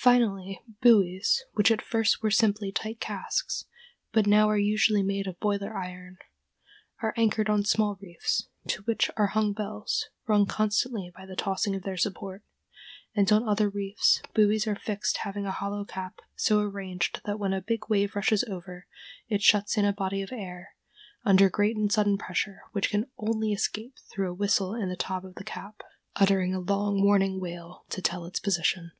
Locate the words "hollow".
15.50-15.84